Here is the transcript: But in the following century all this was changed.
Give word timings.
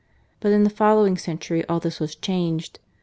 But 0.39 0.51
in 0.51 0.63
the 0.63 0.71
following 0.71 1.15
century 1.15 1.63
all 1.67 1.79
this 1.79 1.99
was 1.99 2.15
changed. 2.15 2.79